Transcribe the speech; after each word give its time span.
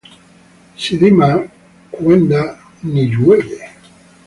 Sidimaa 0.81 1.37
kwenda 1.93 2.41
niw'uye. 2.91 3.59